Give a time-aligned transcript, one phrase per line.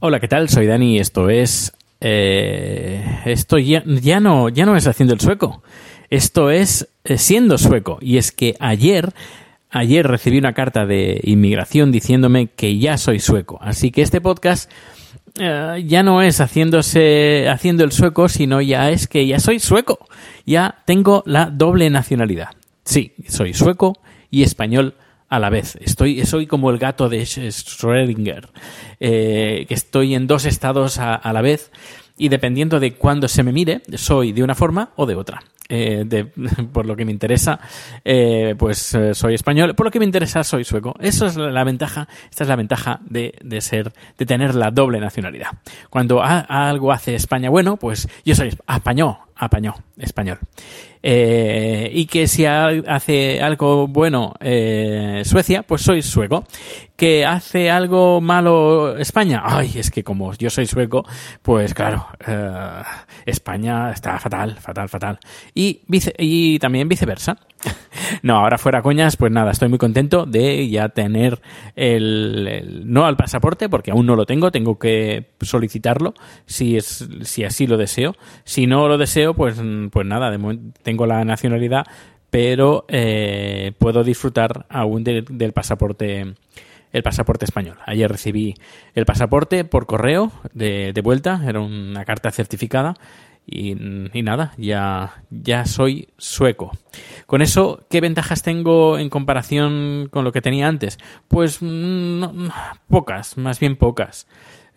[0.00, 0.48] Hola, ¿qué tal?
[0.48, 1.72] Soy Dani y esto es...
[2.00, 5.64] eh, esto ya, ya, no, ya no es haciendo el sueco.
[6.10, 7.98] Esto es eh, siendo sueco.
[8.00, 9.12] Y es que ayer,
[9.70, 13.58] ayer recibí una carta de inmigración diciéndome que ya soy sueco.
[13.60, 14.70] Así que este podcast
[15.38, 19.98] eh, ya no es haciéndose, haciendo el sueco, sino ya es que ya soy sueco.
[20.46, 22.48] Ya tengo la doble nacionalidad.
[22.84, 23.98] Sí, soy sueco
[24.30, 24.94] y español
[25.28, 25.76] a la vez.
[25.80, 28.48] Estoy, soy como el gato de Sch- Schrödinger,
[29.00, 31.70] eh, que estoy en dos estados a la vez
[32.18, 35.40] y dependiendo de cuándo se me mire, soy de una forma o de otra.
[35.70, 36.24] Eh, de-
[36.72, 37.60] por lo que me interesa,
[38.04, 39.74] eh, pues eh, soy español.
[39.74, 40.94] Por lo que me interesa, soy sueco.
[40.98, 42.08] Eso es la, ventaja.
[42.30, 45.48] Esta es la ventaja de, de ser, de tener la doble nacionalidad.
[45.90, 50.38] Cuando algo hace España bueno, pues yo soy español, apañó, español.
[51.00, 56.44] Eh, y que si ha- hace algo bueno eh, Suecia, pues soy sueco.
[56.96, 61.04] Que hace algo malo España, ay, es que como yo soy sueco,
[61.42, 62.82] pues claro, eh,
[63.24, 65.18] España está fatal, fatal, fatal.
[65.54, 67.38] Y, vice- y también viceversa.
[68.22, 71.40] No, ahora fuera coñas, pues nada, estoy muy contento de ya tener
[71.76, 76.14] el, el- no al pasaporte, porque aún no lo tengo, tengo que solicitarlo
[76.46, 78.14] si es si así lo deseo.
[78.44, 80.36] Si no lo deseo, pues mm, pues nada,
[80.82, 81.86] tengo la nacionalidad,
[82.30, 86.34] pero eh, puedo disfrutar aún de- del pasaporte
[86.90, 87.76] el pasaporte español.
[87.84, 88.54] Ayer recibí
[88.94, 92.94] el pasaporte por correo de, de vuelta, era una carta certificada
[93.46, 93.74] y,
[94.22, 96.70] nada, ya, ya soy sueco.
[97.26, 100.98] Con eso, ¿qué ventajas tengo en comparación con lo que tenía antes?
[101.28, 102.32] Pues mm, no,
[102.88, 104.26] pocas, más bien pocas.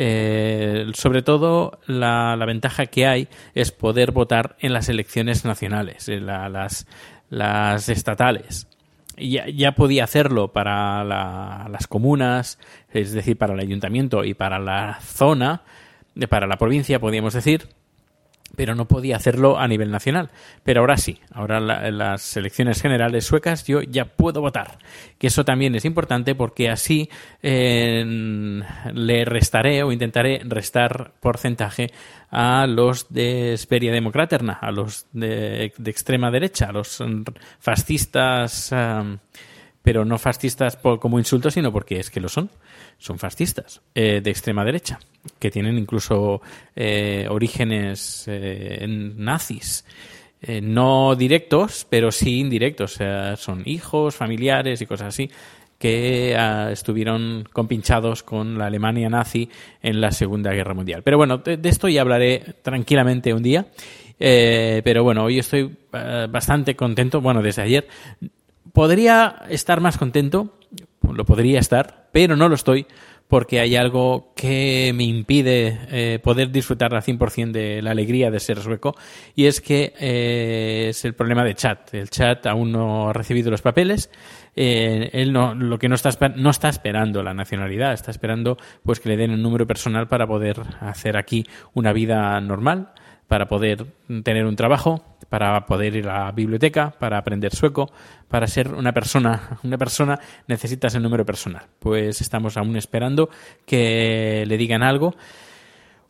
[0.00, 6.08] Eh, sobre todo, la, la ventaja que hay es poder votar en las elecciones nacionales,
[6.08, 6.86] en la- las,
[7.30, 8.68] las estatales.
[9.16, 12.60] Ya, ya podía hacerlo para la- las comunas,
[12.92, 15.62] es decir, para el ayuntamiento y para la zona,
[16.28, 17.66] para la provincia, podríamos decir,
[18.58, 20.30] pero no podía hacerlo a nivel nacional.
[20.64, 24.78] Pero ahora sí, ahora las elecciones generales suecas yo ya puedo votar.
[25.16, 27.08] Que eso también es importante porque así
[27.40, 31.92] le restaré o intentaré restar porcentaje
[32.32, 37.00] a los de Esperia Democraterna, a los de, extrema derecha, a los
[37.60, 38.74] fascistas.
[39.82, 42.50] Pero no fascistas como insulto, sino porque es que lo son.
[42.98, 44.98] Son fascistas eh, de extrema derecha,
[45.38, 46.40] que tienen incluso
[46.74, 49.84] eh, orígenes eh, nazis.
[50.40, 52.94] Eh, no directos, pero sí indirectos.
[52.94, 55.30] O sea, son hijos, familiares y cosas así
[55.78, 59.48] que ah, estuvieron compinchados con la Alemania nazi
[59.80, 61.02] en la Segunda Guerra Mundial.
[61.04, 63.66] Pero bueno, de, esto ya hablaré tranquilamente un día.
[64.20, 67.20] Eh, pero bueno, hoy estoy eh, bastante contento.
[67.20, 67.86] Bueno, desde ayer
[68.72, 70.58] podría estar más contento,
[71.02, 72.86] lo podría estar, pero no lo estoy
[73.28, 78.40] porque hay algo que me impide eh, poder disfrutar al 100% de la alegría de
[78.40, 78.96] ser sueco
[79.34, 81.92] y es que eh, es el problema de chat.
[81.94, 84.10] El chat aún no ha recibido los papeles.
[84.56, 88.98] Eh, él no, lo que no está, no está esperando la nacionalidad, está esperando pues
[88.98, 91.44] que le den un número personal para poder hacer aquí
[91.74, 92.92] una vida normal
[93.28, 93.86] para poder
[94.24, 97.90] tener un trabajo, para poder ir a la biblioteca, para aprender sueco,
[98.26, 99.58] para ser una persona.
[99.62, 101.66] Una persona necesitas el número personal.
[101.78, 103.28] Pues estamos aún esperando
[103.66, 105.14] que le digan algo.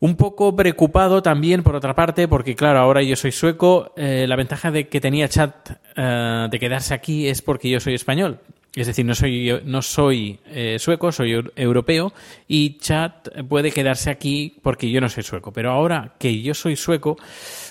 [0.00, 3.92] Un poco preocupado también, por otra parte, porque claro, ahora yo soy sueco.
[3.96, 7.94] eh, la ventaja de que tenía chat eh, de quedarse aquí es porque yo soy
[7.94, 8.40] español.
[8.74, 12.12] Es decir, no soy, no soy eh, sueco, soy eu- europeo
[12.48, 15.52] y Chat puede quedarse aquí porque yo no soy sueco.
[15.52, 17.18] Pero ahora que yo soy sueco,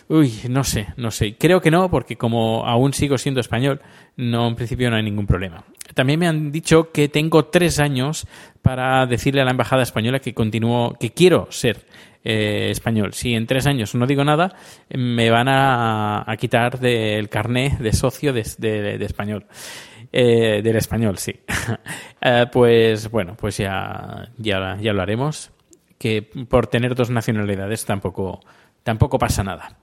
[0.07, 1.35] uy, no sé, no sé.
[1.37, 3.81] Creo que no, porque como aún sigo siendo español,
[4.17, 5.63] no, en principio no hay ningún problema.
[5.93, 8.27] También me han dicho que tengo tres años
[8.61, 11.85] para decirle a la embajada española que continúo, que quiero ser
[12.23, 13.13] eh, español.
[13.13, 14.55] Si en tres años no digo nada,
[14.89, 18.41] me van a, quitar del carné de socio de
[19.01, 19.45] español.
[20.13, 21.39] Eh, del español, sí.
[22.23, 25.51] Eh, pues bueno, pues ya, ya, ya lo haremos.
[25.97, 28.41] Que por tener dos nacionalidades tampoco,
[28.83, 29.80] tampoco pasa nada.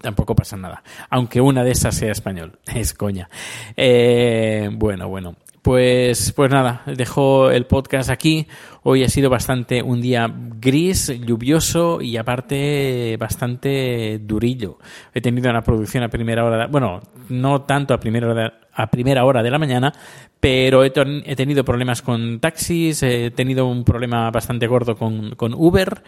[0.00, 0.82] Tampoco pasa nada.
[1.10, 2.58] Aunque una de esas sea español.
[2.74, 3.28] Es coña.
[3.76, 5.36] Eh, bueno, bueno.
[5.62, 8.46] Pues, pues nada, dejo el podcast aquí.
[8.84, 14.78] Hoy ha sido bastante un día gris, lluvioso y aparte bastante durillo.
[15.12, 17.00] He tenido una producción a primera hora, de- bueno,
[17.30, 19.92] no tanto a primera hora, a primera hora de la mañana,
[20.38, 20.92] pero he,
[21.24, 26.02] he tenido problemas con taxis, he tenido un problema bastante gordo con, con Uber,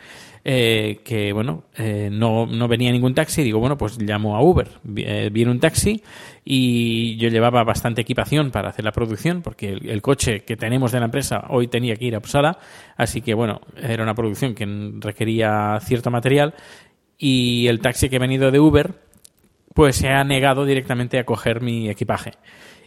[0.44, 4.68] eh, que bueno, eh, no, no venía ningún taxi, digo, bueno, pues llamo a Uber.
[4.96, 6.02] Eh, viene un taxi
[6.44, 10.92] y yo llevaba bastante equipación para hacer la producción, porque el, el coche que tenemos
[10.92, 12.58] de la empresa hoy tenía que ir a Uppsala,
[12.96, 14.66] así que bueno, era una producción que
[15.00, 16.54] requería cierto material
[17.16, 19.07] y el taxi que he venido de Uber
[19.78, 22.32] pues se ha negado directamente a coger mi equipaje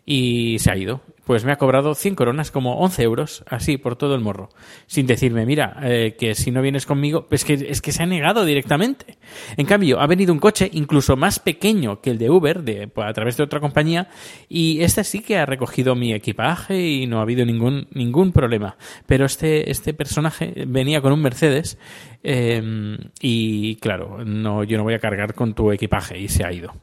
[0.05, 0.99] y se ha ido.
[1.25, 4.50] Pues me ha cobrado 100 coronas, como 11 euros, así por todo el morro,
[4.88, 8.06] sin decirme, mira, eh, que si no vienes conmigo, pues que, es que se ha
[8.06, 9.18] negado directamente.
[9.56, 13.07] En cambio, ha venido un coche incluso más pequeño que el de Uber, de, pues,
[13.07, 14.09] a través de otra compañía,
[14.50, 18.77] y este sí que ha recogido mi equipaje y no ha habido ningún, ningún problema.
[19.06, 21.77] Pero este, este personaje venía con un Mercedes
[22.24, 26.51] eh, y claro, no, yo no voy a cargar con tu equipaje y se ha
[26.51, 26.74] ido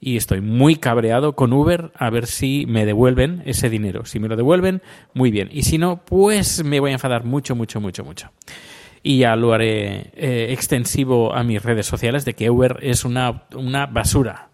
[0.00, 4.04] y estoy muy cabreado con Uber a ver si me devuelven ese dinero.
[4.04, 4.82] Si me lo devuelven,
[5.14, 5.48] muy bien.
[5.52, 8.30] Y si no, pues me voy a enfadar mucho, mucho, mucho, mucho.
[9.02, 13.44] Y ya lo haré eh, extensivo a mis redes sociales de que Uber es una,
[13.54, 14.48] una basura.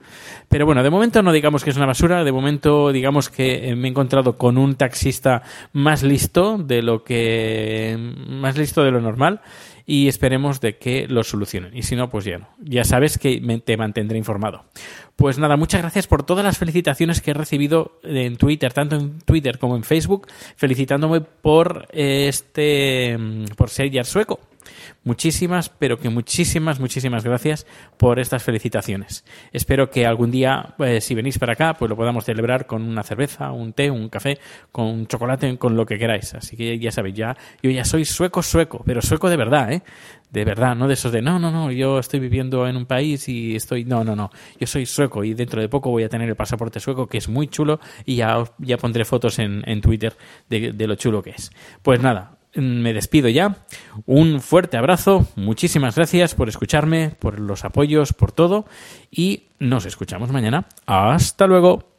[0.49, 3.77] Pero bueno, de momento no digamos que es una basura, de momento digamos que eh,
[3.77, 5.43] me he encontrado con un taxista
[5.73, 7.97] más listo de lo que
[8.29, 9.41] más listo de lo normal
[9.87, 11.77] y esperemos de que lo solucionen.
[11.77, 12.49] Y si no, pues ya no.
[12.59, 14.65] Ya sabes que te mantendré informado.
[15.17, 19.19] Pues nada, muchas gracias por todas las felicitaciones que he recibido en Twitter, tanto en
[19.21, 20.27] Twitter como en Facebook,
[20.57, 24.41] felicitándome por este mm, por ser ya sueco.
[25.05, 27.67] Muchísimas, pero que muchísimas, muchísimas gracias
[27.97, 29.25] por estas felicitaciones.
[29.53, 33.03] Espero que algún día, eh, si venís para acá, pues lo podamos celebrar con una
[33.03, 34.39] cerveza, un té, un café,
[34.71, 36.35] con un chocolate, con lo que queráis.
[36.35, 39.83] Así que ya sabéis, ya, yo ya soy sueco, sueco, pero sueco de verdad, ¿eh?
[40.31, 43.29] De verdad, no de esos de, no, no, no, yo estoy viviendo en un país
[43.29, 46.27] y estoy, no, no, no, yo soy sueco y dentro de poco voy a tener
[46.27, 50.15] el pasaporte sueco, que es muy chulo, y ya, ya pondré fotos en, en Twitter
[50.49, 51.51] de lo chulo que es.
[51.83, 53.65] Pues nada, me despido ya.
[54.07, 58.67] Un fuerte abrazo, muchísimas gracias por escucharme, por los apoyos, por todo
[59.11, 60.67] y nos escuchamos mañana.
[60.87, 61.92] Hasta luego.